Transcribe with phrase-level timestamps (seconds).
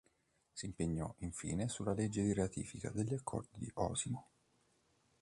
[0.55, 4.29] Si impegnò infine sulla legge di ratifica degli accordi di Osimo.